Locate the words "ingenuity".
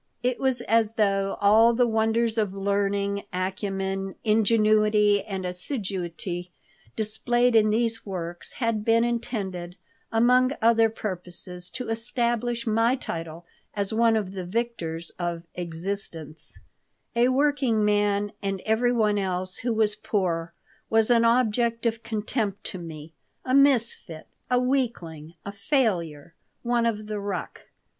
4.23-5.21